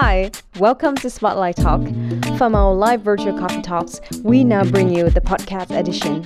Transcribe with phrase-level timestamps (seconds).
[0.00, 1.80] Hi, welcome to Spotlight Talk.
[2.38, 6.22] From our live virtual coffee talks, we now bring you the podcast edition.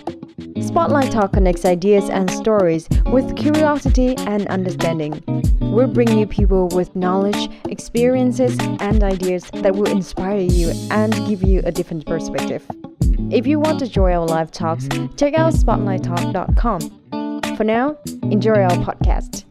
[0.62, 5.24] Spotlight Talk connects ideas and stories with curiosity and understanding.
[5.58, 11.42] We'll bring you people with knowledge, experiences, and ideas that will inspire you and give
[11.42, 12.66] you a different perspective.
[13.30, 14.86] If you want to join our live talks,
[15.16, 17.56] check out spotlighttalk.com.
[17.56, 19.46] For now, enjoy our podcast.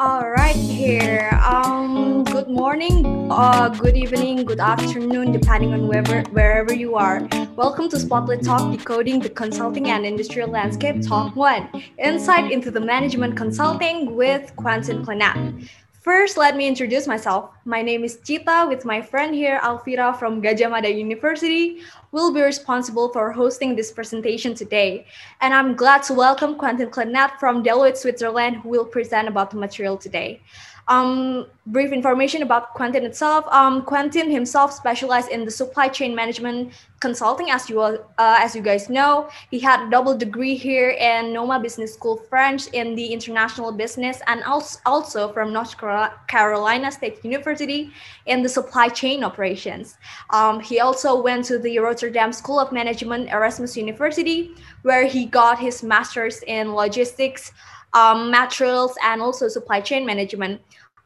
[0.00, 1.28] All right, here.
[1.44, 7.28] Um, good morning, uh, good evening, good afternoon, depending on wherever wherever you are.
[7.54, 11.02] Welcome to Spotlight Talk, decoding the consulting and industrial landscape.
[11.02, 11.68] Talk one:
[11.98, 15.68] Insight into the management consulting with Quentin Clenat.
[16.00, 17.50] First, let me introduce myself.
[17.66, 21.80] My name is Chita with my friend here, Alvira from Gadjah Mada University.
[22.10, 25.04] Will be responsible for hosting this presentation today.
[25.42, 29.58] And I'm glad to welcome Quentin Clenat from Deloitte, Switzerland, who will present about the
[29.58, 30.40] material today.
[30.90, 33.46] Um, brief information about Quentin itself.
[33.52, 38.60] Um, Quentin himself specialized in the supply chain management consulting, as you uh, as you
[38.60, 39.28] guys know.
[39.52, 44.20] He had a double degree here in NEOMA Business School French in the international business,
[44.26, 45.76] and also also from North
[46.26, 47.92] Carolina State University
[48.26, 49.96] in the supply chain operations.
[50.30, 55.60] Um, he also went to the Rotterdam School of Management, Erasmus University, where he got
[55.60, 57.52] his master's in logistics.
[57.92, 60.60] Um, materials and also supply chain management.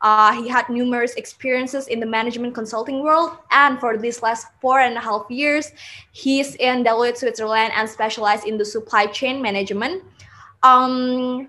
[0.05, 4.81] Uh, he had numerous experiences in the management consulting world, and for these last four
[4.81, 5.73] and a half years,
[6.13, 10.05] he's in Deloitte, Switzerland, and specialized in the supply chain management.
[10.63, 11.49] Um,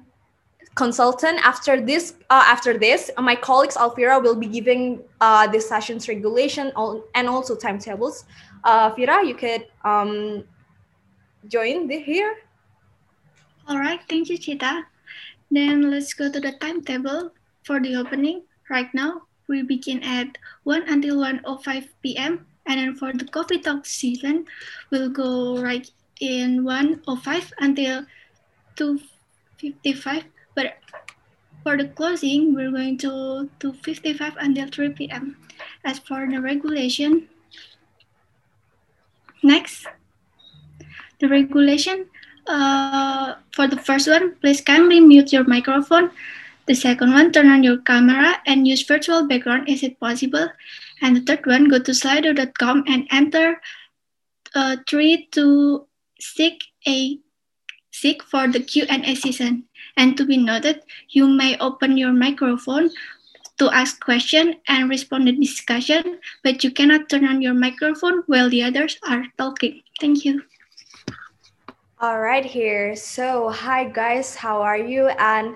[0.76, 6.08] consultant after this uh, after this my colleagues alvira will be giving uh, this session's
[6.08, 6.72] regulation
[7.16, 8.26] and also timetables.
[8.64, 10.44] Uh, Fira, you could um,
[11.48, 12.36] join the, here.
[13.70, 14.84] All right thank you chita.
[15.50, 17.32] Then let's go to the timetable
[17.66, 18.44] for the opening.
[18.70, 22.46] Right now, we begin at 1 until 1.05 p.m.
[22.66, 24.46] And then for the coffee talk season,
[24.90, 25.90] we'll go right
[26.22, 28.06] in 1.05 until
[28.78, 30.24] 2.55.
[30.56, 30.78] But
[31.64, 35.38] for the closing, we're going to 2.55 until 3 p.m.
[35.84, 37.28] As for the regulation,
[39.44, 39.86] next,
[41.20, 42.08] the regulation
[42.48, 46.12] uh, for the first one, please kindly mute your microphone
[46.68, 50.50] the second one, turn on your camera and use virtual background is it possible.
[51.02, 53.62] And the third one, go to slido.com and enter
[54.56, 55.88] uh, 3 to
[56.20, 57.20] seek a
[57.92, 59.66] seek for the Q&A session.
[59.96, 62.90] And to be noted, you may open your microphone
[63.58, 68.50] to ask question and respond to discussion, but you cannot turn on your microphone while
[68.50, 69.82] the others are talking.
[70.02, 70.44] Thank you.
[72.02, 72.96] All right, here.
[72.98, 75.08] So, hi guys, how are you?
[75.08, 75.56] And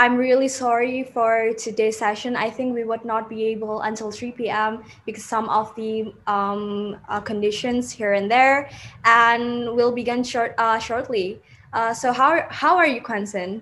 [0.00, 2.34] I'm really sorry for today's session.
[2.34, 4.82] I think we would not be able until 3 p.m.
[5.04, 8.70] because some of the um, uh, conditions here and there,
[9.04, 11.42] and we'll begin short uh, shortly.
[11.74, 13.60] Uh, so how how are you, Quentin?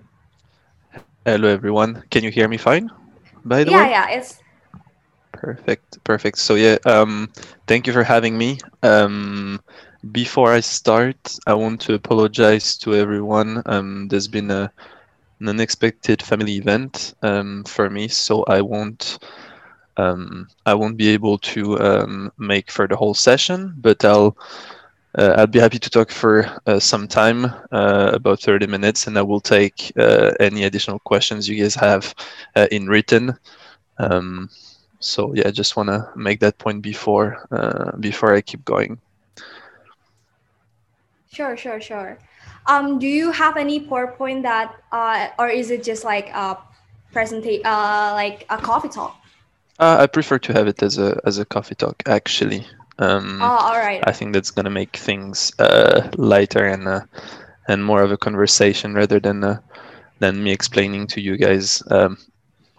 [1.26, 2.04] Hello, everyone.
[2.10, 2.88] Can you hear me fine?
[3.44, 3.90] By the yeah, way.
[3.90, 4.42] Yeah, yeah, it's
[5.32, 6.38] perfect, perfect.
[6.38, 7.32] So yeah, um,
[7.66, 8.58] thank you for having me.
[8.84, 9.58] Um,
[10.12, 13.60] before I start, I want to apologize to everyone.
[13.66, 14.72] Um, there's been a
[15.40, 19.18] an unexpected family event um, for me, so I won't
[19.96, 24.36] um, I won't be able to um, make for the whole session, but I'll
[25.16, 29.18] uh, I'll be happy to talk for uh, some time, uh, about 30 minutes, and
[29.18, 32.14] I will take uh, any additional questions you guys have
[32.54, 33.36] uh, in written.
[33.98, 34.48] Um,
[35.00, 39.00] so yeah, I just want to make that point before uh, before I keep going.
[41.32, 42.18] Sure, sure, sure.
[42.66, 46.58] Um, do you have any PowerPoint that, uh, or is it just like a
[47.12, 49.16] presentation, uh, like a coffee talk?
[49.78, 52.66] Uh, I prefer to have it as a as a coffee talk, actually.
[52.98, 54.04] Um, oh, all right.
[54.04, 57.00] I think that's gonna make things uh, lighter and uh,
[57.68, 59.58] and more of a conversation rather than uh,
[60.18, 62.16] than me explaining to you guys um,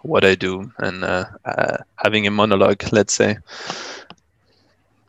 [0.02, 3.36] what I do and uh, uh, having a monologue, let's say.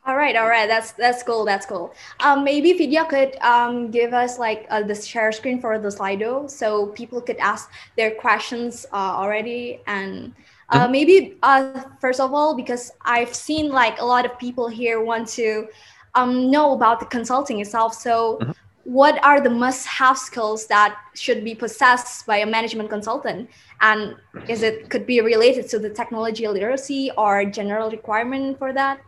[0.03, 0.67] All right, all right.
[0.67, 1.45] That's that's cool.
[1.45, 1.93] That's cool.
[2.21, 6.49] Um, maybe Vidya could um, give us like uh, the share screen for the Slido,
[6.49, 9.81] so people could ask their questions uh, already.
[9.85, 10.33] And
[10.69, 15.03] uh, maybe uh, first of all, because I've seen like a lot of people here
[15.03, 15.67] want to
[16.15, 17.93] um, know about the consulting itself.
[17.93, 18.51] So, mm-hmm.
[18.85, 23.51] what are the must-have skills that should be possessed by a management consultant?
[23.81, 24.15] And
[24.49, 28.99] is it could be related to the technology literacy or general requirement for that?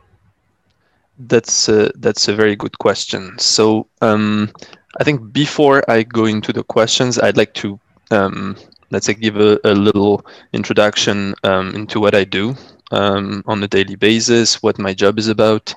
[1.17, 3.37] That's a, that's a very good question.
[3.37, 4.51] So um,
[4.99, 7.79] I think before I go into the questions, I'd like to
[8.11, 8.57] um,
[8.91, 12.55] let's say give a, a little introduction um, into what I do.
[12.91, 15.73] um, on a daily basis, what my job is about,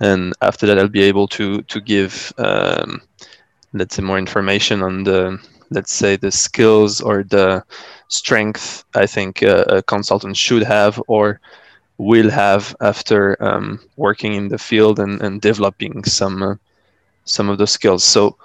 [0.00, 3.00] and after that, I'll be able to to give um,
[3.72, 5.38] let's say more information on the
[5.70, 7.64] let's say the skills or the
[8.08, 11.40] strength I think a, a consultant should have or
[12.00, 16.54] will have after um, working in the field and, and developing some uh,
[17.24, 18.02] some of those skills.
[18.02, 18.36] So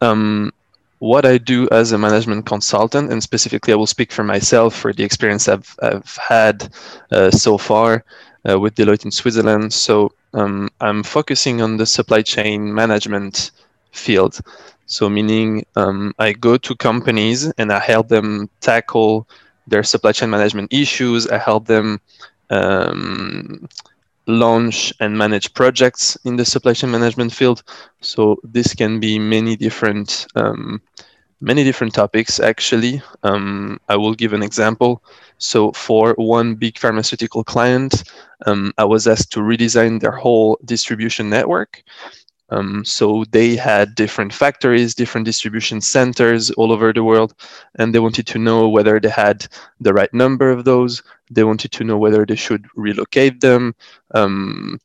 [0.00, 0.52] um,
[1.00, 4.92] what I do as a management consultant, and specifically I will speak for myself for
[4.92, 6.72] the experience I've, I've had
[7.10, 8.04] uh, so far
[8.48, 9.72] uh, with Deloitte in Switzerland.
[9.72, 13.50] So um, I'm focusing on the supply chain management
[13.90, 14.38] field.
[14.86, 19.26] So meaning um, I go to companies and I help them tackle
[19.66, 21.26] their supply chain management issues.
[21.26, 22.00] I help them
[22.50, 23.68] um,
[24.26, 27.62] launch and manage projects in the supply chain management field.
[28.00, 30.80] So this can be many different um,
[31.40, 33.02] many different topics actually.
[33.22, 35.02] Um, I will give an example.
[35.38, 38.04] So for one big pharmaceutical client,
[38.46, 41.82] um, I was asked to redesign their whole distribution network.
[42.50, 47.34] Um, so they had different factories, different distribution centers all over the world,
[47.76, 49.46] and they wanted to know whether they had
[49.80, 51.02] the right number of those.
[51.30, 53.74] They wanted to know whether they should relocate them.
[54.14, 54.78] Um,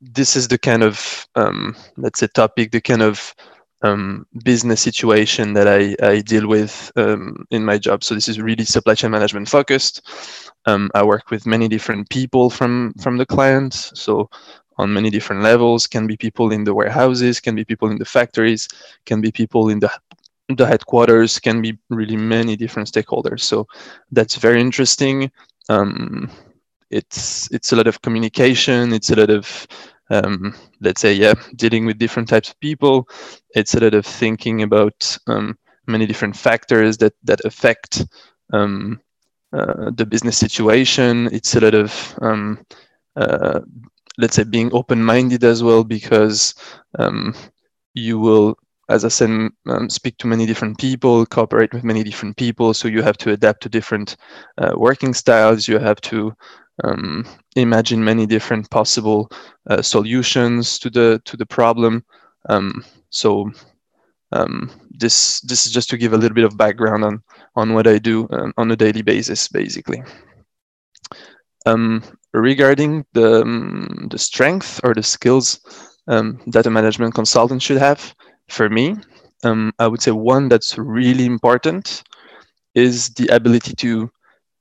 [0.00, 3.34] this is the kind of, um, let's say, topic, the kind of
[3.82, 8.02] um, business situation that I, I deal with um, in my job.
[8.02, 10.02] So this is really supply chain management focused.
[10.66, 13.74] Um, I work with many different people from from the client.
[13.74, 14.30] So
[14.78, 15.86] on many different levels.
[15.86, 18.68] Can be people in the warehouses, can be people in the factories,
[19.06, 19.90] can be people in the
[20.48, 23.40] the headquarters, can be really many different stakeholders.
[23.40, 23.66] So
[24.12, 25.30] that's very interesting.
[25.68, 26.30] Um,
[26.90, 28.92] it's it's a lot of communication.
[28.92, 29.66] It's a lot of
[30.10, 33.08] um, let's say yeah, dealing with different types of people.
[33.54, 38.04] It's a lot of thinking about um, many different factors that that affect
[38.52, 39.00] um,
[39.52, 41.28] uh, the business situation.
[41.32, 42.64] It's a lot of um,
[43.16, 43.60] uh,
[44.18, 46.54] let's say being open-minded as well because
[46.98, 47.34] um,
[47.94, 48.56] you will
[48.88, 49.30] as i said
[49.66, 53.32] um, speak to many different people cooperate with many different people so you have to
[53.32, 54.16] adapt to different
[54.58, 55.66] uh, working styles.
[55.66, 56.34] You have to
[56.82, 57.24] um,
[57.56, 59.30] imagine many different possible
[59.68, 62.04] uh, solutions to the to the problem.
[62.48, 63.50] Um, so
[64.32, 67.22] um, this this is just to give a little bit of background on
[67.54, 70.02] on what i do um, on a daily basis basically.
[71.66, 72.02] Um,
[72.34, 75.60] regarding the, um, the strength or the skills
[76.08, 78.14] um, that a management consultant should have,
[78.48, 78.96] for me,
[79.44, 82.02] um, I would say one that's really important
[82.74, 84.10] is the ability to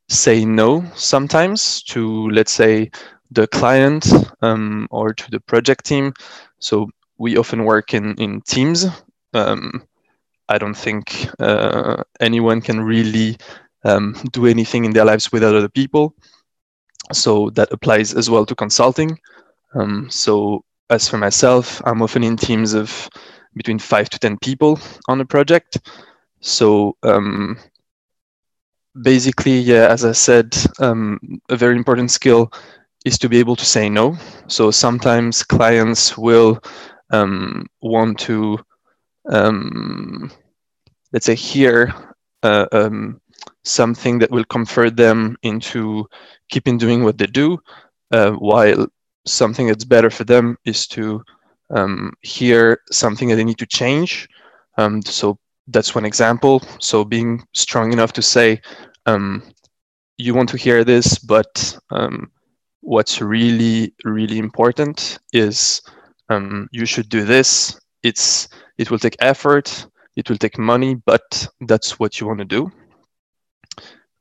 [0.10, 2.92] say no sometimes to, let's say,
[3.32, 4.06] the client
[4.42, 6.14] um, or to the project team.
[6.60, 6.88] So
[7.18, 8.86] we often work in, in teams.
[9.34, 9.84] Um,
[10.50, 13.38] I don't think uh, anyone can really
[13.84, 16.16] um, do anything in their lives without other people.
[17.14, 19.18] So that applies as well to consulting.
[19.76, 23.10] Um, so as for myself, I'm often in teams of
[23.56, 25.80] between five to 10 people on a project.
[26.42, 27.58] So um,
[29.02, 31.20] basically, yeah, as I said, um,
[31.50, 32.52] a very important skill
[33.06, 34.18] is to be able to say no.
[34.48, 36.60] So sometimes clients will
[37.12, 38.60] um, want to,
[39.30, 40.32] um,
[41.12, 41.94] let's say, hear
[42.44, 43.22] uh, um,
[43.64, 46.08] something that will convert them into
[46.54, 47.58] keeping doing what they do,
[48.12, 48.86] uh, while
[49.26, 51.04] something that's better for them is to
[51.78, 54.28] um, hear something that they need to change.
[54.78, 56.62] Um, so that's one example.
[56.80, 58.62] So being strong enough to say,
[59.06, 59.42] um,
[60.18, 62.32] you want to hear this, but um,
[62.82, 65.82] what's really, really important is
[66.30, 67.80] um, you should do this.
[68.04, 72.46] It's it will take effort, it will take money, but that's what you want to
[72.46, 72.72] do.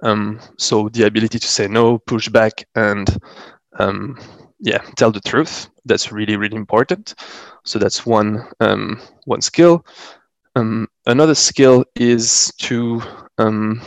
[0.03, 3.09] Um, so the ability to say no, push back, and
[3.79, 4.19] um,
[4.61, 5.69] yeah, tell the truth.
[5.85, 7.15] That's really really important.
[7.65, 9.85] So that's one um, one skill.
[10.57, 13.03] Um, another skill is to
[13.39, 13.81] um,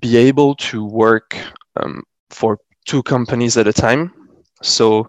[0.00, 1.36] be able to work
[1.76, 4.12] um, for two companies at a time.
[4.62, 5.08] So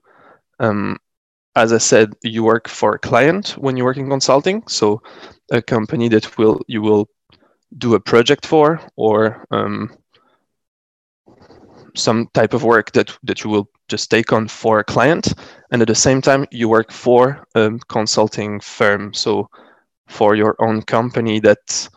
[1.55, 4.63] as I said, you work for a client when you work in consulting.
[4.67, 5.01] So
[5.51, 7.07] a company that will you will
[7.77, 9.95] do a project for or um,
[11.95, 15.33] some type of work that, that you will just take on for a client.
[15.71, 19.13] And at the same time, you work for a consulting firm.
[19.13, 19.49] So
[20.07, 21.89] for your own company that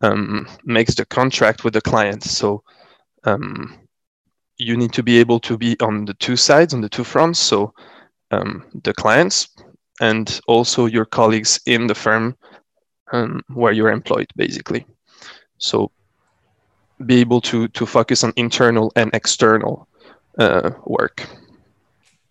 [0.00, 2.24] um, makes the contract with the client.
[2.24, 2.62] So
[3.24, 3.78] um,
[4.58, 7.38] you need to be able to be on the two sides, on the two fronts.
[7.38, 7.74] So
[8.30, 9.48] um, the clients
[10.00, 12.36] and also your colleagues in the firm
[13.12, 14.86] um, where you're employed, basically.
[15.62, 15.90] So
[17.06, 19.88] be able to to focus on internal and external
[20.38, 21.26] uh, work.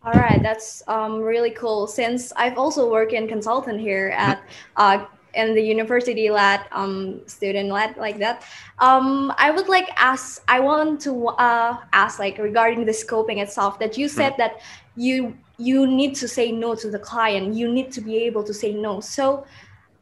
[0.04, 1.88] All right, that's um, really cool.
[1.88, 4.44] Since I've also worked in consultant here at
[4.76, 8.44] uh, in the university led um, student led like that.
[8.80, 10.44] Um, I would like ask.
[10.48, 13.80] I want to uh, ask like regarding the scoping itself.
[13.80, 14.62] That you said that
[14.96, 17.54] you you need to say no to the client.
[17.54, 19.00] You need to be able to say no.
[19.00, 19.46] So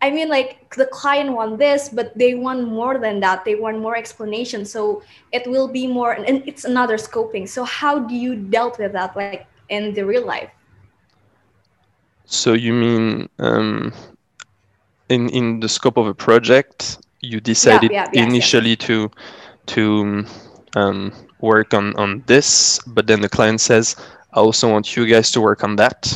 [0.02, 3.44] I mean, like the client want this, but they want more than that.
[3.44, 4.64] They want more explanation.
[4.64, 7.48] So it will be more, and it's another scoping.
[7.50, 10.50] So how do you dealt with that, like in the real life?
[12.26, 13.92] So you mean um,
[15.10, 19.12] in in the scope of a project, you decided yeah, yes, initially to
[19.66, 20.26] to
[20.76, 23.98] um, work on on this, but then the client says,
[24.32, 26.08] "I also want you guys to work on that."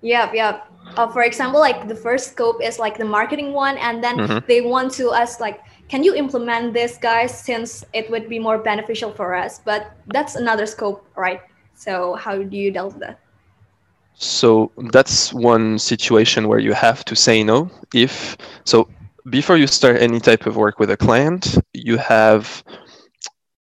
[0.00, 4.02] Yep, yep uh, for example like the first scope is like the marketing one and
[4.02, 4.38] then mm-hmm.
[4.46, 8.56] they want to us like can you implement this guys since it would be more
[8.56, 9.60] beneficial for us?
[9.62, 11.40] But that's another scope right?
[11.74, 13.18] So how do you deal with that?
[14.14, 17.70] So that's one situation where you have to say no.
[17.94, 18.88] If so
[19.30, 22.64] before you start any type of work with a client you have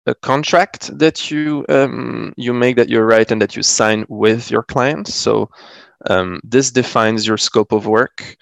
[0.07, 4.50] a contract that you um, you make that you're right and that you sign with
[4.50, 5.07] your client.
[5.07, 5.49] So
[6.09, 8.37] um, this defines your scope of work,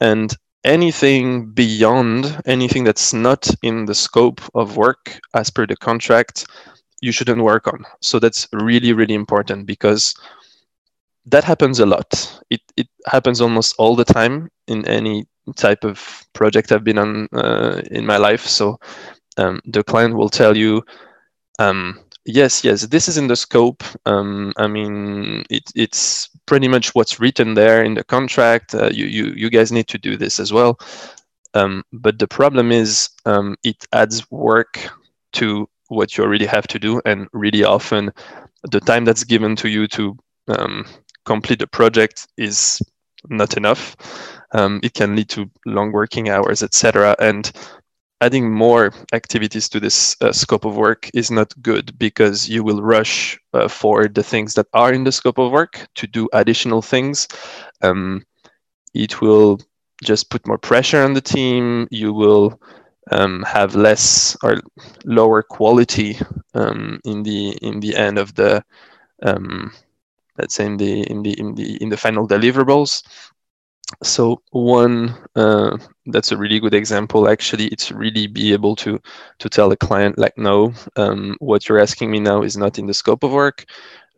[0.00, 0.34] and
[0.64, 6.46] anything beyond anything that's not in the scope of work as per the contract,
[7.00, 7.84] you shouldn't work on.
[8.00, 10.14] So that's really, really important because
[11.26, 12.40] that happens a lot.
[12.50, 17.28] It, it happens almost all the time in any type of project I've been on
[17.32, 18.46] uh, in my life.
[18.46, 18.78] So
[19.36, 20.82] um, the client will tell you,
[21.58, 23.82] um, yes, yes, this is in the scope.
[24.06, 28.74] Um, I mean, it, it's pretty much what's written there in the contract.
[28.74, 30.78] Uh, you, you, you guys need to do this as well.
[31.54, 34.88] Um, but the problem is um, it adds work
[35.34, 37.00] to what you already have to do.
[37.04, 38.12] And really often
[38.70, 40.16] the time that's given to you to
[40.48, 40.86] um,
[41.24, 42.80] complete the project is
[43.28, 43.96] not enough.
[44.52, 47.16] Um, it can lead to long working hours, etc.
[47.18, 47.50] And
[48.20, 52.82] adding more activities to this uh, scope of work is not good because you will
[52.82, 56.82] rush uh, for the things that are in the scope of work to do additional
[56.82, 57.28] things.
[57.82, 58.24] Um,
[58.94, 59.60] it will
[60.02, 61.88] just put more pressure on the team.
[61.90, 62.60] You will
[63.10, 64.56] um, have less or
[65.04, 66.16] lower quality
[66.54, 68.64] um, in the in the end of the
[69.22, 69.72] um,
[70.38, 73.02] let's say in the in the in the in the final deliverables
[74.02, 75.76] so one uh,
[76.06, 77.28] that's a really good example.
[77.28, 79.00] Actually it's really be able to
[79.38, 82.86] to tell a client like no um, what you're asking me now is not in
[82.86, 83.64] the scope of work.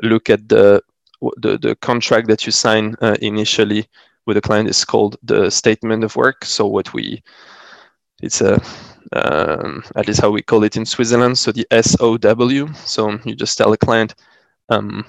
[0.02, 0.82] Look at the
[1.38, 3.86] the, the contract that you sign uh, initially
[4.26, 4.68] with a client.
[4.68, 6.44] Is called the statement of work.
[6.44, 7.22] So what we
[8.22, 8.60] it's a
[9.12, 11.38] um, at least how we call it in switzerland.
[11.38, 14.14] So the SOW so you just tell a client
[14.68, 15.04] um,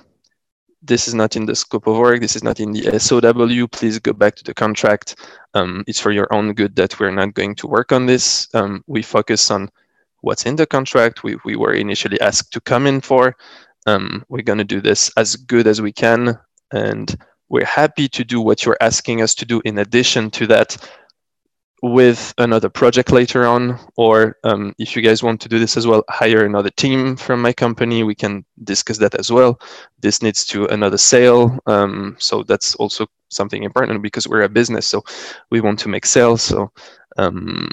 [0.82, 4.00] this is not in the scope of work, this is not in the SOW, please
[4.00, 5.16] go back to the contract.
[5.54, 8.48] Um, it's for your own good that we're not going to work on this.
[8.54, 9.70] Um, we focus on
[10.22, 13.36] what's in the contract we, we were initially asked to come in for.
[13.86, 16.38] Um, we're going to do this as good as we can.
[16.72, 17.16] And
[17.50, 20.78] we're happy to do what you're asking us to do in addition to that
[21.84, 25.86] with another project later on, or um, if you guys want to do this as
[25.86, 28.04] well, hire another team from my company.
[28.04, 29.60] We can discuss that as well.
[30.00, 34.88] This needs to another sale, um, so that's also something important because we're a business,
[34.88, 35.04] so
[35.52, 36.42] we want to make sales.
[36.42, 36.72] So
[37.18, 37.70] um,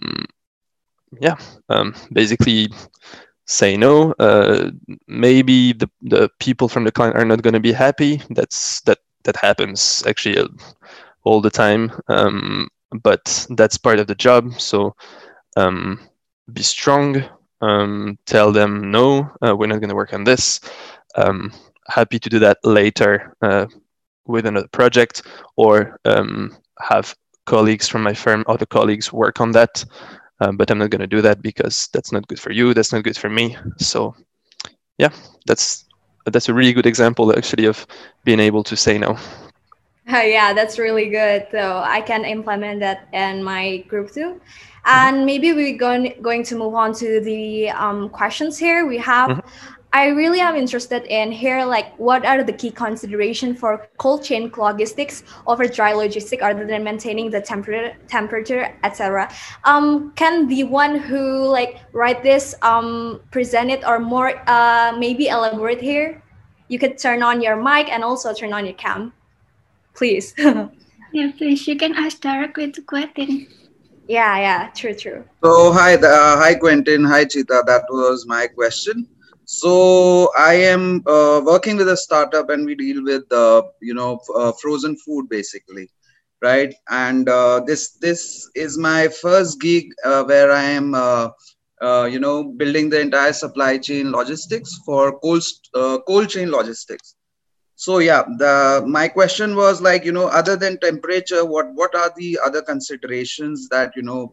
[1.20, 1.36] yeah,
[1.68, 2.68] um, basically
[3.46, 4.12] say no.
[4.18, 4.70] Uh,
[5.06, 8.20] maybe the the people from the client are not going to be happy.
[8.30, 10.48] That's that that happens actually uh,
[11.24, 11.92] all the time.
[12.08, 12.68] Um,
[13.02, 14.54] but that's part of the job.
[14.58, 14.94] So
[15.56, 16.00] um,
[16.52, 17.24] be strong.
[17.60, 20.60] Um, tell them no, uh, we're not going to work on this.
[21.16, 21.52] Um,
[21.88, 23.66] happy to do that later uh,
[24.26, 25.22] with another project,
[25.56, 27.14] or um, have
[27.46, 29.84] colleagues from my firm, other colleagues, work on that.
[30.40, 32.74] Um, but I'm not going to do that because that's not good for you.
[32.74, 33.56] That's not good for me.
[33.78, 34.14] So,
[34.98, 35.10] yeah,
[35.46, 35.84] that's
[36.26, 37.86] that's a really good example actually of
[38.24, 39.16] being able to say no.
[40.08, 41.46] Uh, yeah, that's really good.
[41.50, 44.40] So I can implement that in my group too.
[44.86, 48.86] And maybe we're going going to move on to the um, questions here.
[48.86, 49.30] We have.
[49.30, 49.48] Mm-hmm.
[49.94, 54.50] I really am interested in here, like what are the key consideration for cold chain
[54.56, 59.32] logistics over dry logistic, other than maintaining the temperature, temperature, etc.
[59.62, 65.28] Um, can the one who like write this um, present it or more uh, maybe
[65.28, 66.20] elaborate here?
[66.66, 69.12] You could turn on your mic and also turn on your cam
[69.94, 70.34] please.
[70.38, 71.66] yeah, please.
[71.66, 73.46] You can ask directly to Quentin.
[74.06, 75.24] Yeah, yeah, true, true.
[75.42, 77.62] So hi, uh, hi Quentin, hi Chita.
[77.66, 79.08] That was my question.
[79.46, 84.20] So I am uh, working with a startup, and we deal with uh, you know
[84.34, 85.90] uh, frozen food basically,
[86.42, 86.74] right?
[86.90, 91.30] And uh, this this is my first gig uh, where I am uh,
[92.04, 95.44] you know building the entire supply chain logistics for cold
[96.06, 97.14] cold chain logistics.
[97.84, 102.10] So yeah, the my question was like you know other than temperature, what what are
[102.16, 104.32] the other considerations that you know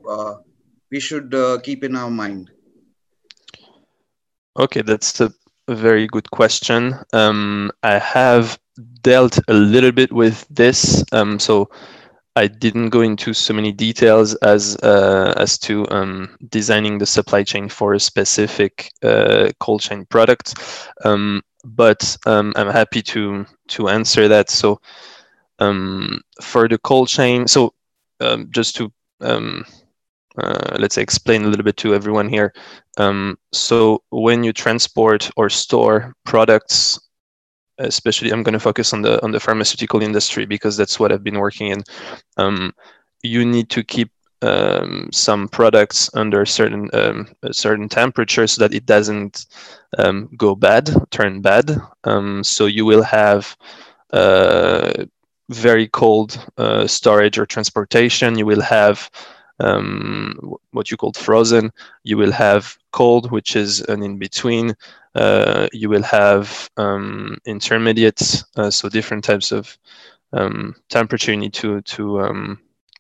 [0.90, 2.50] we should keep in our mind?
[4.58, 5.34] Okay, that's a
[5.68, 6.96] very good question.
[7.12, 8.58] Um, I have
[9.02, 11.70] dealt a little bit with this, um, so
[12.38, 17.44] I didn't go into so many details as uh, as to um, designing the supply
[17.44, 20.56] chain for a specific uh, cold chain product,
[21.04, 24.50] um, but um, I'm happy to to answer that.
[24.50, 24.80] So
[25.60, 27.74] um, for the cold chain, so
[28.20, 28.92] um, just to
[30.38, 32.54] uh, let's say explain a little bit to everyone here.
[32.98, 37.00] Um, so when you transport or store products,
[37.78, 41.24] especially I'm going to focus on the on the pharmaceutical industry because that's what I've
[41.24, 41.84] been working in.
[42.38, 42.74] Um,
[43.24, 44.10] you need to keep
[44.42, 49.46] um, some products under certain um, certain temperature so that it doesn't
[49.98, 51.80] um, go bad, turn bad.
[52.04, 53.56] Um, so you will have
[54.12, 55.06] uh,
[55.50, 58.38] very cold uh, storage or transportation.
[58.38, 59.10] You will have
[59.60, 61.72] um, what you call frozen.
[62.04, 64.76] You will have cold, which is an in between.
[65.14, 69.78] Uh, you will have um, intermediate, uh, so different types of
[70.90, 72.22] temperature you need to to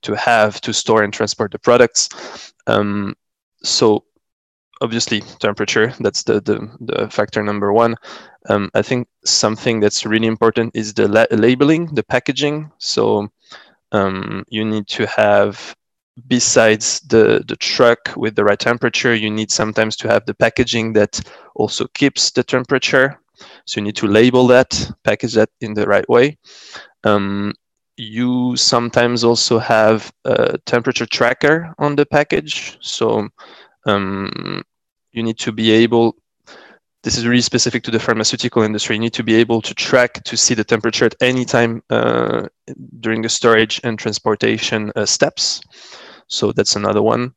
[0.02, 2.54] to have to store and transport the products.
[2.68, 3.16] Um,
[3.64, 4.06] so
[4.82, 7.96] obviously temperature that's the, the, the factor number one
[8.50, 13.28] um, i think something that's really important is the la- labeling the packaging so
[13.92, 15.76] um, you need to have
[16.28, 20.94] besides the, the truck with the right temperature, you need sometimes to have the packaging
[20.94, 21.22] that
[21.56, 23.20] also keeps the temperature.
[23.66, 26.38] So you need to label that, package that in the right way.
[27.04, 27.54] Um,
[27.98, 32.78] you sometimes also have a temperature tracker on the package.
[32.82, 33.30] So
[33.86, 34.64] um,
[35.12, 36.16] you need to be able,
[37.04, 40.24] this is really specific to the pharmaceutical industry, you need to be able to track
[40.24, 42.48] to see the temperature at any time uh,
[43.00, 45.62] during the storage and transportation uh, steps.
[46.28, 47.34] So that's another one.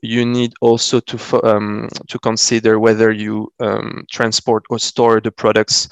[0.00, 5.88] You need also to um, to consider whether you um, transport or store the products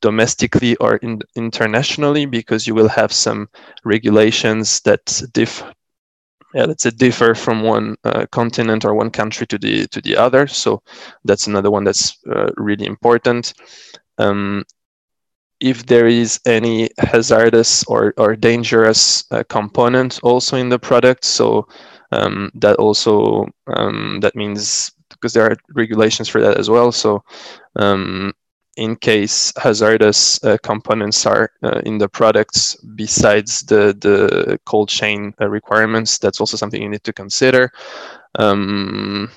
[0.00, 3.48] domestically or in, internationally, because you will have some
[3.84, 5.72] regulations that differ.
[6.54, 10.16] Yeah, let's say differ from one uh, continent or one country to the to the
[10.16, 10.48] other.
[10.48, 10.82] So
[11.24, 13.54] that's another one that's uh, really important.
[14.18, 14.64] Um,
[15.60, 21.24] if there is any hazardous or, or dangerous uh, component also in the product.
[21.24, 21.68] So
[22.12, 26.90] um, that also um, that means because there are regulations for that as well.
[26.90, 27.22] So
[27.76, 28.32] um,
[28.76, 35.34] in case hazardous uh, components are uh, in the products besides the the cold chain
[35.40, 37.70] uh, requirements, that's also something you need to consider.
[38.38, 39.30] Um,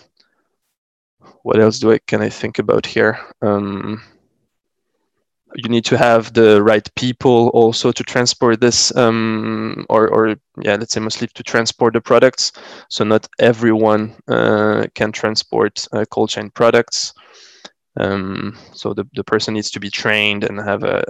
[1.43, 3.19] what else do I can I think about here?
[3.41, 4.01] Um,
[5.55, 10.75] you need to have the right people also to transport this um, or, or yeah
[10.75, 12.51] let's say mostly to transport the products
[12.89, 17.13] so not everyone uh, can transport uh, cold chain products
[17.97, 21.03] um, so the, the person needs to be trained and have a,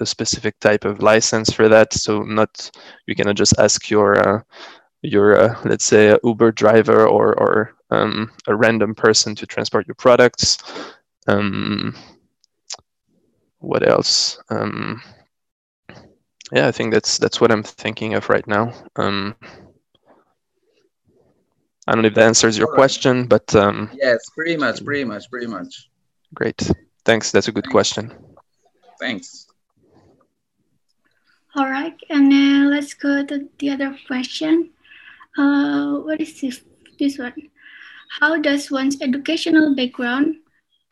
[0.00, 2.70] a specific type of license for that so not
[3.06, 4.42] you cannot just ask your uh,
[5.02, 9.94] your uh, let's say uber driver or, or um, a random person to transport your
[9.94, 10.58] products
[11.26, 11.94] um,
[13.60, 14.38] what else?
[14.48, 15.02] Um,
[16.52, 18.72] yeah, I think that's that's what I'm thinking of right now.
[18.96, 19.36] Um,
[21.86, 25.30] I don't know if that answers your question, but um, yes, pretty much, pretty much,
[25.30, 25.89] pretty much.
[26.34, 26.70] Great,
[27.04, 27.30] thanks.
[27.30, 28.12] That's a good question.
[28.98, 29.46] Thanks.
[31.56, 34.70] All right, and then let's go to the other question.
[35.36, 36.62] Uh, what is this?
[36.98, 37.34] This one.
[38.20, 40.36] How does one's educational background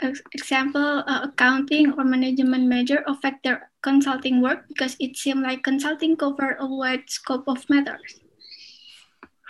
[0.01, 6.17] example, uh, accounting or management major affect their consulting work because it seemed like consulting
[6.17, 8.21] cover a wide scope of matters.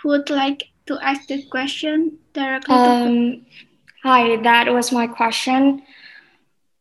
[0.01, 2.75] Who would like to ask the question directly?
[2.75, 3.45] Um,
[4.03, 5.83] hi, that was my question.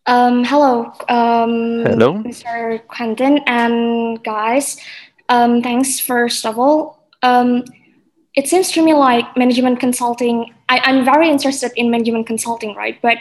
[0.06, 2.86] Um, hello, um, hello, Mr.
[2.86, 4.78] Quentin and guys.
[5.28, 7.08] Um, thanks first of all.
[7.22, 7.64] Um,
[8.34, 10.54] it seems to me like management consulting.
[10.68, 13.00] I, I'm very interested in management consulting, right?
[13.02, 13.18] But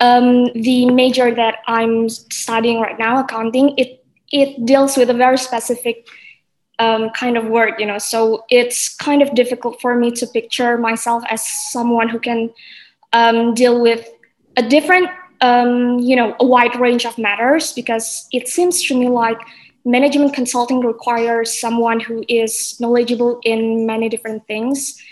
[0.00, 5.38] um, the major that I'm studying right now, accounting, it it deals with a very
[5.38, 6.08] specific
[6.78, 7.98] um, kind of word, you know.
[7.98, 12.50] So it's kind of difficult for me to picture myself as someone who can
[13.12, 14.08] um, deal with
[14.56, 19.08] a different um, you know a wide range of matters because it seems to me
[19.08, 19.38] like
[19.84, 25.02] management consulting requires someone who is knowledgeable in many different things.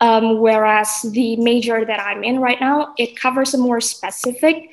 [0.00, 4.68] Um, whereas the major that i'm in right now it covers a more specific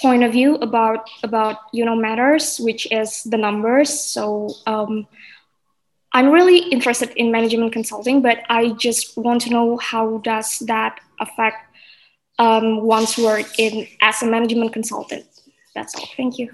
[0.00, 3.90] point of view about about you know matters which is the numbers.
[3.90, 5.08] So um,
[6.12, 11.00] i'm really interested in management consulting but i just want to know how does that
[11.18, 11.63] affect
[12.38, 15.24] um, one's work in as a management consultant
[15.74, 16.50] that's all thank you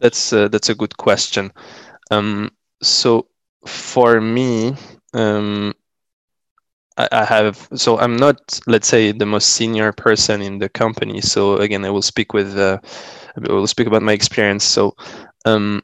[0.00, 1.52] that's uh, that's a good question
[2.10, 2.50] um,
[2.82, 3.26] so
[3.66, 4.74] for me
[5.14, 5.74] um,
[6.96, 11.20] I, I have so I'm not let's say the most senior person in the company.
[11.20, 12.78] So again, I will speak with uh,
[13.36, 14.64] I will speak about my experience.
[14.64, 14.94] So
[15.44, 15.82] um,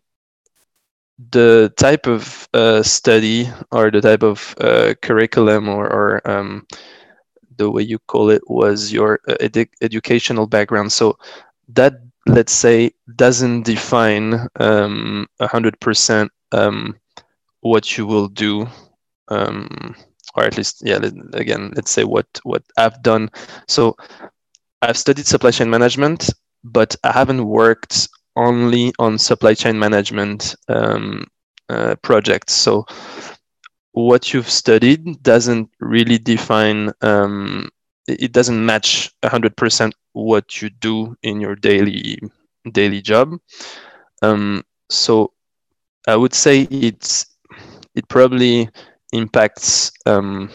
[1.31, 6.67] the type of uh, study or the type of uh, curriculum or, or um,
[7.59, 10.93] the way you call it was your uh, edu- educational background.
[10.93, 11.19] So
[11.75, 11.95] that
[12.27, 16.97] let's say doesn't define um, 100% um,
[17.61, 18.67] what you will do
[19.29, 19.95] um,
[20.37, 20.99] or at least yeah
[21.35, 23.31] again let's say what what i've done
[23.69, 23.97] so
[24.83, 26.31] i've studied supply chain management
[26.65, 31.25] but i haven't worked only on supply chain management um,
[31.69, 32.85] uh, projects so
[34.07, 37.69] what you've studied doesn't really define um,
[38.07, 42.19] it doesn't match 100% what you do in your daily
[42.73, 43.39] daily job.
[44.23, 45.33] Um, so
[46.07, 47.27] i would say it's
[47.95, 48.69] it probably
[49.13, 50.51] impacts um,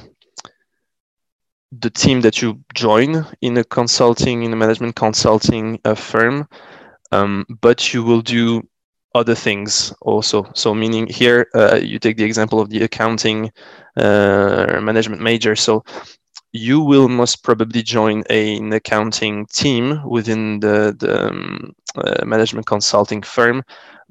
[1.71, 6.47] the team that you join in a consulting, in a management consulting uh, firm,
[7.11, 8.61] um, but you will do
[9.15, 10.49] other things also.
[10.53, 13.51] So, meaning here, uh, you take the example of the accounting
[13.95, 15.55] uh, management major.
[15.55, 15.83] So,
[16.51, 22.65] you will most probably join a, an accounting team within the, the um, uh, management
[22.67, 23.63] consulting firm,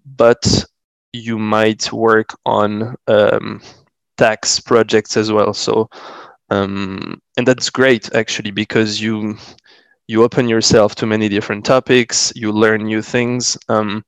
[0.04, 0.64] but
[1.12, 3.60] you might work on um,
[4.16, 5.52] tax projects as well.
[5.54, 5.88] So,
[6.50, 9.36] um, and that's great actually because you
[10.08, 13.56] you open yourself to many different topics, you learn new things.
[13.68, 14.04] Um,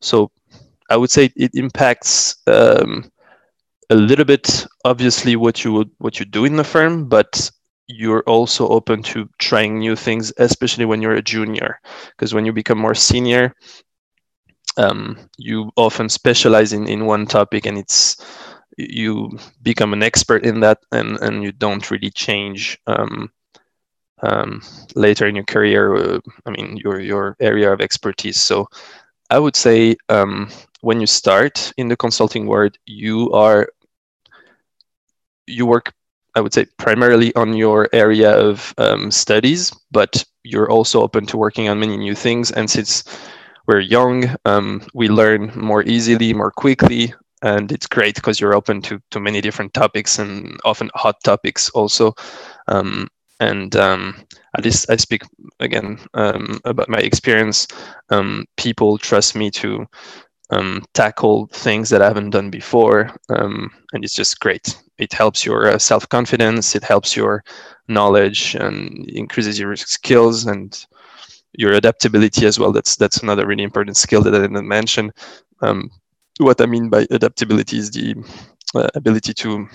[0.00, 0.30] so,
[0.90, 3.10] I would say it impacts um,
[3.90, 7.50] a little bit, obviously, what you would what you do in the firm, but
[7.86, 11.80] you're also open to trying new things, especially when you're a junior,
[12.10, 13.54] because when you become more senior,
[14.76, 18.16] um, you often specialize in, in one topic and it's
[18.76, 19.30] you
[19.62, 23.30] become an expert in that and, and you don't really change um,
[24.22, 24.62] um,
[24.94, 28.40] later in your career uh, i mean your your area of expertise.
[28.40, 28.68] So
[29.30, 30.48] i would say um,
[30.80, 33.68] when you start in the consulting world you are
[35.46, 35.92] you work
[36.34, 41.36] i would say primarily on your area of um, studies but you're also open to
[41.36, 42.50] working on many new things.
[42.50, 43.04] And since
[43.66, 48.80] we're young um, we learn more easily more quickly and it's great because you're open
[48.82, 52.14] to to many different topics and often hot topics also.
[52.66, 53.08] Um,
[53.40, 54.16] and um,
[54.56, 55.22] at least I speak
[55.60, 57.66] again um, about my experience.
[58.10, 59.86] Um, people trust me to
[60.50, 64.76] um, tackle things that I haven't done before, um, and it's just great.
[64.98, 67.44] It helps your uh, self confidence, it helps your
[67.88, 70.86] knowledge, and increases your skills and
[71.52, 72.72] your adaptability as well.
[72.72, 75.12] That's that's another really important skill that I didn't mention.
[75.62, 75.90] Um,
[76.38, 78.14] what I mean by adaptability is the
[78.74, 79.68] uh, ability to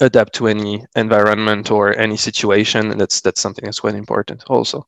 [0.00, 4.86] adapt to any environment or any situation, and that's that's something that's quite important also.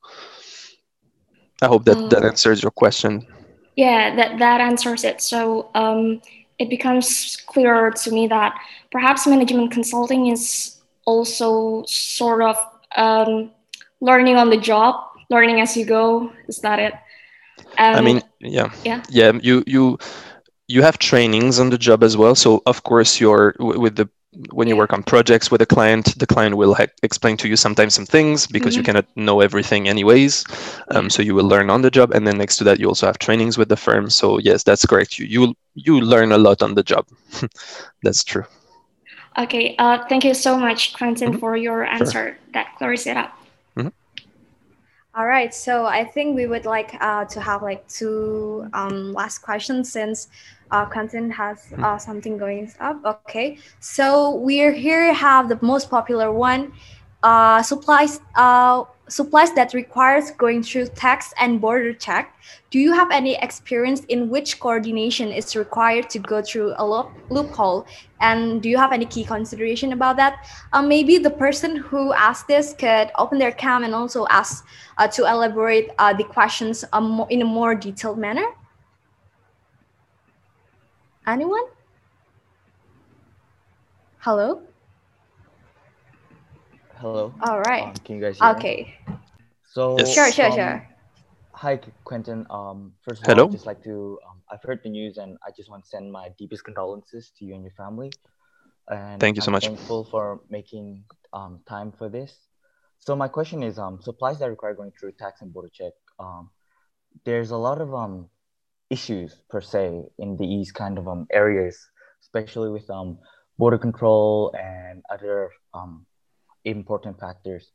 [1.62, 3.26] I hope that that answers your question.
[3.76, 5.20] Yeah, that that answers it.
[5.20, 6.20] So um,
[6.58, 8.54] it becomes clearer to me that
[8.90, 12.56] perhaps management consulting is also sort of
[12.96, 13.50] um,
[14.00, 14.96] learning on the job,
[15.30, 16.32] learning as you go.
[16.48, 16.94] Is that it?
[17.78, 19.32] Um, I mean, yeah, yeah, yeah.
[19.42, 19.98] You you
[20.68, 22.34] you have trainings on the job as well.
[22.34, 24.08] So of course, you're with the
[24.50, 27.56] when you work on projects with a client, the client will ha- explain to you
[27.56, 28.80] sometimes some things because mm-hmm.
[28.80, 30.44] you cannot know everything anyways.
[30.90, 33.06] Um, so you will learn on the job, and then next to that, you also
[33.06, 34.10] have trainings with the firm.
[34.10, 35.18] So yes, that's correct.
[35.18, 37.06] You you you learn a lot on the job.
[38.02, 38.44] that's true.
[39.38, 39.76] Okay.
[39.78, 41.38] Uh, thank you so much, Quentin, mm-hmm.
[41.38, 42.10] for your answer.
[42.10, 42.38] Sure.
[42.54, 43.36] That clears it up.
[43.76, 43.88] Mm-hmm.
[45.14, 49.38] All right, so I think we would like uh, to have like two um, last
[49.38, 50.28] questions since
[50.70, 51.84] uh, Quentin has hmm.
[51.84, 53.00] uh, something going up.
[53.04, 56.72] Okay, so we're here have the most popular one.
[57.22, 58.20] Uh, supplies.
[58.34, 62.34] Uh, supplies that requires going through tax and border check,
[62.70, 67.10] do you have any experience in which coordination is required to go through a loop,
[67.30, 67.86] loophole?
[68.20, 70.46] And do you have any key consideration about that?
[70.72, 74.66] Uh, maybe the person who asked this could open their cam and also ask
[74.98, 78.46] uh, to elaborate uh, the questions um, in a more detailed manner.
[81.26, 81.64] Anyone?
[84.18, 84.62] Hello?
[86.98, 87.34] Hello.
[87.42, 87.82] All right.
[87.82, 88.58] Um, can you guys hear me?
[88.58, 88.94] Okay.
[89.74, 90.14] So Yes.
[90.14, 90.88] Sure, sure, um, sure.
[91.54, 92.46] Hi, Quentin.
[92.48, 93.42] Um, first of Hello.
[93.42, 94.18] all, I'd just like to.
[94.28, 97.44] Um, I've heard the news, and I just want to send my deepest condolences to
[97.44, 98.12] you and your family.
[98.88, 99.64] And Thank you so I'm much.
[99.66, 102.38] Thankful for making um, time for this.
[102.98, 105.92] So my question is, um, supplies that require going through tax and border check.
[106.20, 106.50] Um,
[107.24, 108.28] there's a lot of um
[108.90, 111.76] issues per se in these kind of um areas,
[112.22, 113.18] especially with um
[113.58, 116.06] border control and other um
[116.64, 117.72] important factors.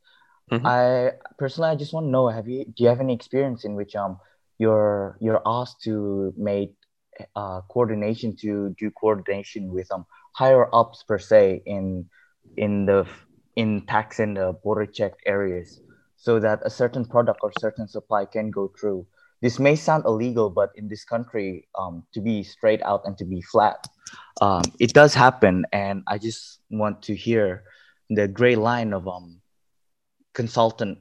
[0.50, 0.66] Mhm.
[0.66, 3.74] I personally, I just want to know: Have you do you have any experience in
[3.74, 4.18] which um
[4.58, 6.74] you're you're asked to make
[7.36, 12.08] uh, coordination to do coordination with um higher ups per se in
[12.56, 13.06] in the
[13.56, 15.80] in tax and the border check areas,
[16.16, 19.06] so that a certain product or certain supply can go through.
[19.42, 23.24] This may sound illegal, but in this country, um, to be straight out and to
[23.24, 23.86] be flat,
[24.40, 25.66] um, it does happen.
[25.72, 27.64] And I just want to hear
[28.08, 29.42] the gray line of um
[30.32, 30.98] consultant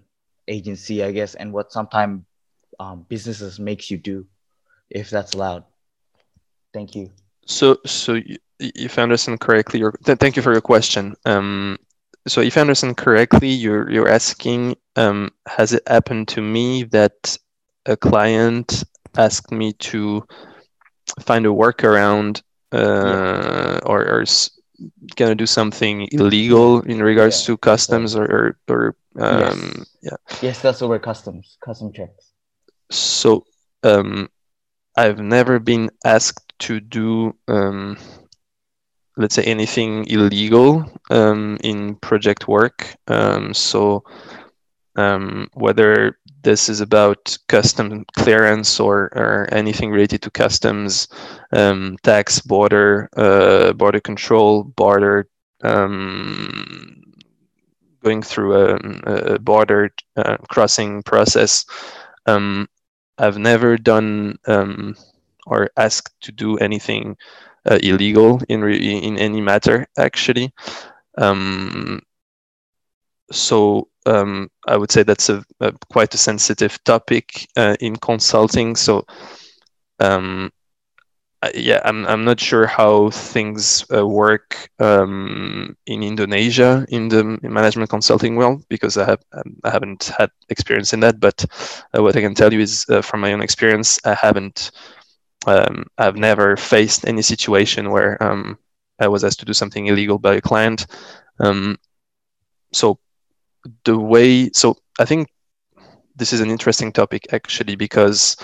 [0.47, 2.23] agency, I guess, and what sometimes
[2.79, 4.25] um, businesses makes you do,
[4.89, 5.63] if that's allowed.
[6.73, 7.11] Thank you.
[7.45, 8.19] So, so
[8.59, 11.15] if I understand correctly, th- thank you for your question.
[11.25, 11.77] Um,
[12.27, 17.37] so if I understand correctly, you're you're asking, um, has it happened to me that
[17.85, 18.83] a client
[19.17, 20.25] asked me to
[21.21, 22.41] find a workaround,
[22.71, 24.25] uh, or, or
[25.15, 30.17] gonna do something illegal in regards Yeah, to customs or or, or um, yeah.
[30.41, 32.31] Yes, that's over customs, custom checks.
[32.89, 33.45] So
[33.83, 34.29] um,
[34.95, 37.97] I've never been asked to do, um,
[39.17, 42.95] let's say, anything illegal um, in project work.
[43.07, 44.03] Um, so
[44.95, 51.07] um, whether this is about custom clearance or, or anything related to customs,
[51.53, 55.27] um, tax, border, uh, border control, border,
[55.63, 57.01] um,
[58.03, 58.75] going through a,
[59.35, 61.65] a border uh, crossing process.
[62.25, 62.67] Um,
[63.17, 64.95] I've never done um,
[65.45, 67.17] or asked to do anything
[67.69, 70.51] uh, illegal in in any matter actually.
[71.17, 72.01] Um,
[73.31, 78.75] so um, I would say that's a, a quite a sensitive topic uh, in consulting.
[78.75, 79.05] So
[79.99, 80.51] um,
[81.55, 87.89] yeah, I'm I'm not sure how things uh, work um, in Indonesia in the management
[87.89, 91.19] consulting world because I have um, I haven't had experience in that.
[91.19, 91.45] But
[91.97, 94.71] uh, what I can tell you is uh, from my own experience, I haven't
[95.47, 98.59] um, I've never faced any situation where um,
[98.99, 100.85] I was asked to do something illegal by a client.
[102.71, 102.99] So
[103.85, 105.29] the way so I think
[106.15, 108.37] this is an interesting topic actually because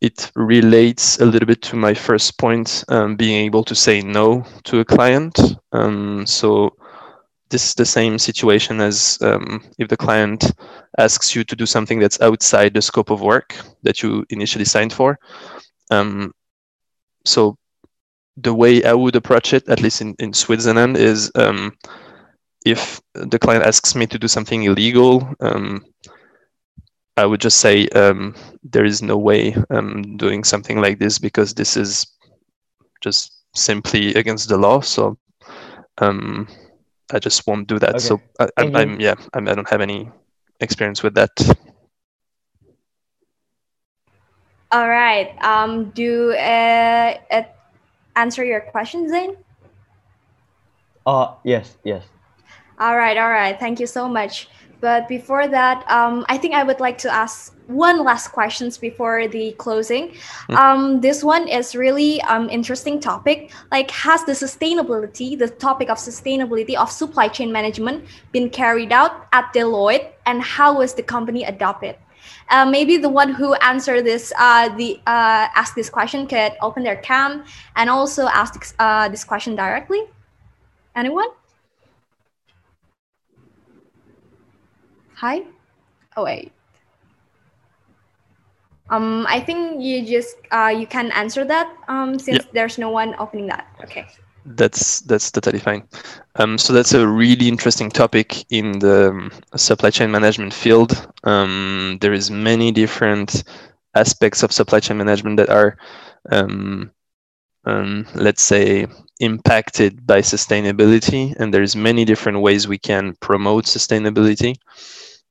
[0.00, 4.44] it relates a little bit to my first point, um, being able to say no
[4.64, 5.38] to a client.
[5.72, 6.76] Um, so
[7.50, 10.52] this is the same situation as um, if the client
[10.98, 14.92] asks you to do something that's outside the scope of work that you initially signed
[14.92, 15.18] for.
[15.90, 16.32] Um,
[17.24, 17.56] so
[18.36, 21.76] the way I would approach it, at least in, in Switzerland, is um,
[22.70, 25.84] if the client asks me to do something illegal, um,
[27.16, 31.54] I would just say um, there is no way I'm doing something like this because
[31.54, 32.06] this is
[33.00, 34.80] just simply against the law.
[34.80, 35.18] So
[35.98, 36.46] um,
[37.12, 38.00] I just won't do that.
[38.00, 38.80] So I, I'm, Thank you.
[38.80, 40.10] I'm yeah, I'm, I don't have any
[40.60, 41.30] experience with that.
[44.70, 45.34] All right.
[45.42, 47.42] Um, do uh, uh,
[48.16, 49.36] answer your question, Zain?
[51.06, 52.04] Uh, yes, yes.
[52.78, 53.58] All right, all right.
[53.58, 54.48] Thank you so much.
[54.80, 59.26] But before that, um, I think I would like to ask one last questions before
[59.26, 60.14] the closing.
[60.50, 63.50] Um, this one is really um, interesting topic.
[63.72, 69.26] Like, has the sustainability, the topic of sustainability of supply chain management, been carried out
[69.32, 71.96] at Deloitte, and how was the company adopted?
[72.48, 76.84] Uh, maybe the one who answered this, uh, the uh, asked this question, could open
[76.84, 80.04] their cam and also ask uh, this question directly.
[80.94, 81.28] Anyone?
[85.20, 85.42] Hi.
[86.16, 86.52] Oh wait.
[88.90, 92.50] Um, I think you just uh, you can answer that um, since Yeah.
[92.52, 93.66] there's no one opening that.
[93.84, 94.06] Okay.
[94.56, 95.82] that's that's totally fine.
[96.36, 101.06] Um, so that's a really interesting topic in the um, supply chain management field.
[101.24, 103.44] Um, there is many different
[103.94, 105.76] aspects of supply chain management that are,
[106.30, 106.90] um,
[107.64, 108.86] um, let's say,
[109.20, 114.56] impacted by sustainability, and there's many different ways we can promote sustainability.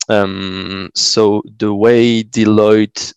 [0.09, 3.13] Um, so the way Deloitte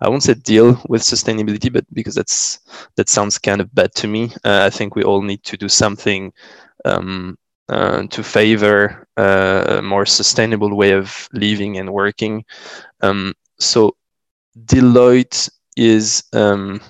[0.00, 2.60] I won't say deal with sustainability, but because that's
[2.96, 4.32] that sounds kind of bad to me.
[4.44, 6.32] Uh, I think we all need to do something
[6.84, 12.44] um, uh, to favor uh, a more sustainable way of living and working.
[13.00, 13.96] Um, so
[14.66, 16.80] Deloitte is um,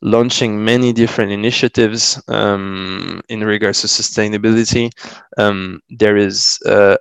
[0.00, 4.90] launching many different initiatives um, in regards to sustainability.
[5.38, 6.96] Um, there is uh,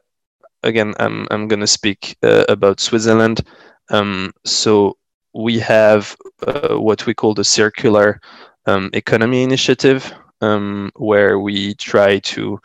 [0.64, 3.42] again, I'm I'm going to speak uh, about Switzerland.
[3.90, 4.98] Um, so
[5.34, 8.20] we have uh, what we call the circular
[8.66, 12.60] um, economy initiative, um, where we try to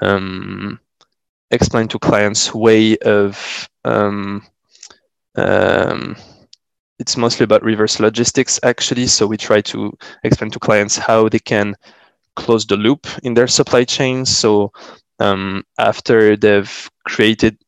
[0.00, 0.80] um,
[1.50, 4.44] explain to clients way of um,
[5.36, 6.16] um,
[6.98, 11.38] it's mostly about reverse logistics actually so we try to explain to clients how they
[11.38, 11.74] can
[12.34, 14.72] close the loop in their supply chain so
[15.20, 17.58] um, after they've created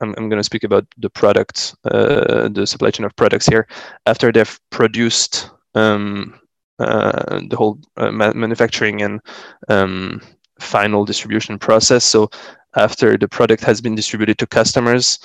[0.00, 3.66] I'm, I'm going to speak about the product, uh, the supply chain of products here.
[4.06, 6.38] After they've produced um,
[6.78, 9.20] uh, the whole uh, ma manufacturing and
[9.68, 10.20] um,
[10.60, 12.04] final distribution process.
[12.04, 12.30] So
[12.76, 15.18] after the product has been distributed to customers,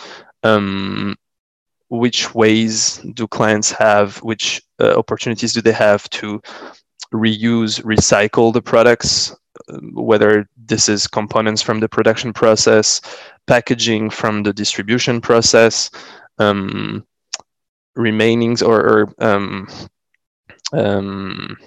[0.44, 1.16] um,
[1.90, 4.18] which ways do clients have?
[4.18, 6.42] Which uh, opportunities do they have to
[7.14, 9.36] reuse, recycle the products?
[9.94, 13.02] Whether this is components from the production process,
[13.48, 15.90] packaging from the distribution process,
[16.40, 17.06] um,
[17.98, 19.68] remainings or, or um,
[20.74, 21.58] um,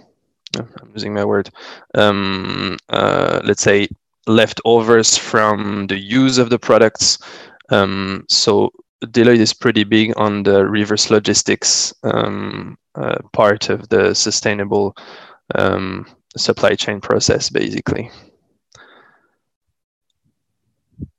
[0.59, 1.51] I'm using my word.
[1.95, 3.89] Um, uh, let's say
[4.27, 7.19] leftovers from the use of the products.
[7.71, 8.71] Um, so
[9.05, 14.95] Deloitte is pretty big on the reverse logistics um, uh, part of the sustainable
[15.55, 18.11] um, supply chain process, basically.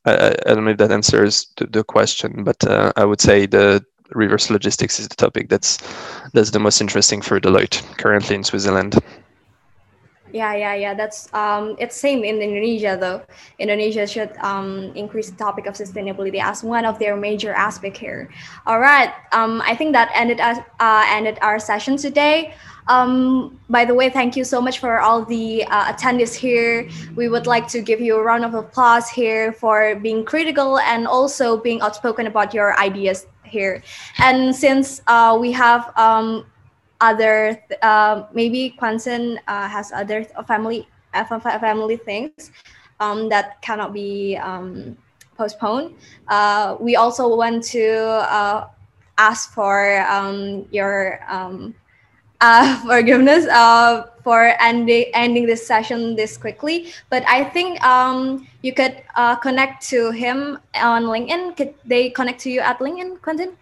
[0.06, 3.46] I, I don't know if that answers the, the question, but uh, I would say
[3.46, 5.78] the reverse logistics is the topic that's
[6.34, 9.00] that's the most interesting for Deloitte currently in Switzerland.
[10.34, 10.94] Yeah, yeah, yeah.
[10.96, 13.22] That's um, it's same in Indonesia though.
[13.60, 18.30] Indonesia should um, increase the topic of sustainability as one of their major aspect here.
[18.66, 19.14] All right.
[19.32, 22.56] Um, I think that ended us uh, ended our session today.
[22.88, 26.90] Um, by the way, thank you so much for all the uh, attendees here.
[27.16, 31.08] We would like to give you a round of applause here for being critical and
[31.08, 33.84] also being outspoken about your ideas here.
[34.20, 36.46] And since uh, we have um,
[37.00, 42.52] other, uh, maybe Quentin uh, has other family family things
[43.00, 44.98] um, that cannot be um,
[45.38, 45.96] postponed.
[46.28, 47.86] Uh, we also want to
[48.28, 48.68] uh,
[49.18, 51.76] ask for um, your um,
[52.44, 56.92] uh, forgiveness uh, for ending ending this session this quickly.
[57.10, 61.56] But I think um, you could uh, connect to him on LinkedIn.
[61.56, 63.56] Could they connect to you at LinkedIn, Quentin?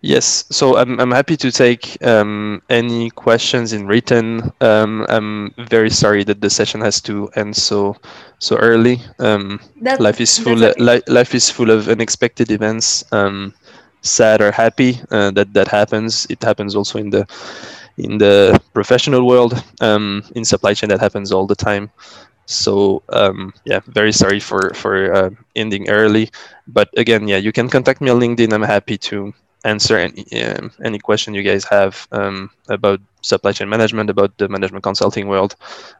[0.00, 4.50] Yes, so I'm, I'm happy to take um, any questions in written.
[4.62, 7.96] Um, I'm very sorry that the session has to end so
[8.38, 9.00] so early.
[9.18, 9.60] Um,
[10.00, 10.62] life is full.
[10.64, 10.74] Okay.
[10.80, 13.04] Li life is full of unexpected events.
[13.12, 13.52] Um,
[14.04, 16.26] sad or happy uh, that that happens.
[16.28, 17.26] It happens also in the
[17.98, 21.90] in the professional world um, in supply chain that happens all the time.
[22.46, 26.30] So um, yeah very sorry for for uh, ending early.
[26.66, 28.52] But again yeah you can contact me on linkedin.
[28.52, 29.32] I'm happy to
[29.64, 34.48] answer any um, any question you guys have um, about supply chain management about the
[34.48, 35.56] management consulting world.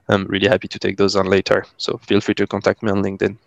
[0.08, 1.64] I'm really happy to take those on later.
[1.78, 3.38] So feel free to contact me on linkedin.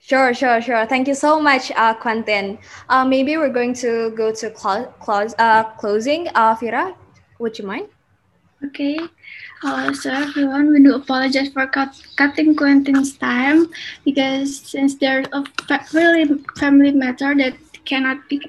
[0.00, 0.86] Sure, sure, sure.
[0.86, 2.58] Thank you so much, uh, Quentin.
[2.88, 6.28] Uh, maybe we're going to go to clo- close, uh, closing.
[6.34, 6.94] Uh, Fira,
[7.38, 7.88] would you mind?
[8.64, 8.98] Okay.
[9.62, 13.70] Uh, so everyone, we do apologize for cut, cutting Quentin's time
[14.04, 16.26] because since there's a fa really
[16.58, 18.42] family matter that cannot be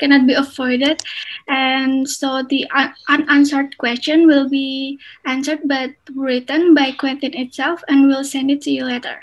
[0.00, 1.00] cannot be avoided,
[1.48, 8.06] and so the un unanswered question will be answered but written by Quentin itself, and
[8.06, 9.18] we'll send it to you later.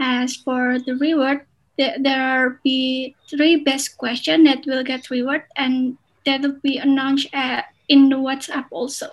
[0.00, 1.46] As for the reward,
[1.78, 5.96] th there are be three best question that will get reward, and
[6.26, 9.08] that will be announced at in the WhatsApp also.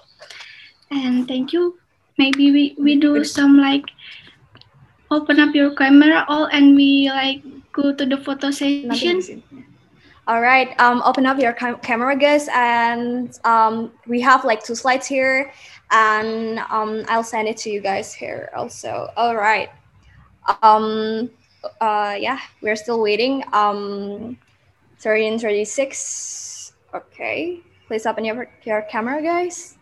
[0.92, 1.80] And thank you.
[2.18, 3.86] Maybe we, we do some like
[5.12, 9.44] open up your camera all and we like go to the photo session.
[10.28, 14.74] All right, um, open up your cam- camera, guys, and um, we have like two
[14.74, 15.54] slides here,
[15.92, 19.12] and um, I'll send it to you guys here also.
[19.16, 19.70] All right.
[20.64, 21.30] Um,
[21.80, 23.44] uh, yeah, we're still waiting.
[23.54, 24.40] Um,
[24.98, 26.74] 13, 36.
[26.96, 29.78] Okay, please open your, your camera, guys.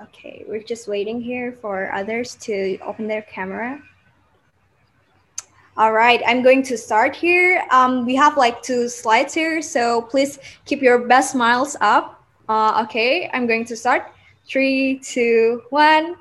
[0.00, 3.80] Okay, we're just waiting here for others to open their camera.
[5.76, 7.64] All right, I'm going to start here.
[7.70, 12.22] Um, we have like two slides here, so please keep your best smiles up.
[12.48, 14.12] Uh, okay, I'm going to start.
[14.46, 16.16] Three, two, one.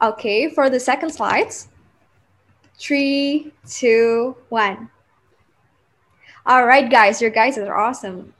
[0.00, 1.68] Okay, for the second slides.
[2.78, 4.88] Three, two, one.
[6.44, 8.34] All right, guys, your guys are awesome.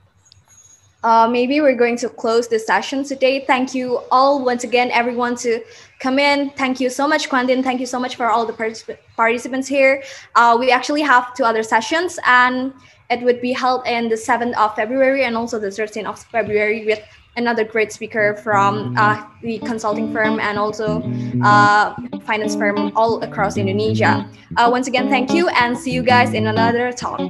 [1.05, 3.45] Uh, maybe we're going to close the session today.
[3.47, 5.63] Thank you all once again, everyone, to
[6.01, 6.51] come in.
[6.51, 7.63] Thank you so much, Quentin.
[7.63, 10.03] Thank you so much for all the particip- participants here.
[10.35, 12.73] Uh, we actually have two other sessions, and
[13.09, 16.85] it would be held in the 7th of February and also the 13th of February
[16.85, 17.01] with
[17.37, 21.03] another great speaker from uh, the consulting firm and also
[21.43, 24.29] uh, finance firm all across Indonesia.
[24.57, 27.21] Uh, once again, thank you and see you guys in another talk.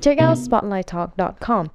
[0.00, 1.70] Check out spotlighttalk.com